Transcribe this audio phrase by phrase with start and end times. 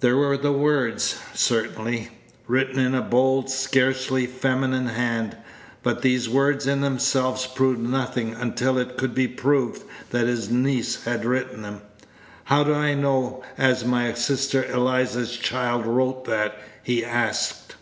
[0.00, 2.10] There were the words, certainly,
[2.46, 5.34] written in a bold, scarcely feminine hand.
[5.82, 11.04] But these words in themselves proved nothing until it could be proved that his niece
[11.04, 11.80] had written them.
[12.44, 17.76] "How do I know as my sister Eliza's child wrote that?" he asked.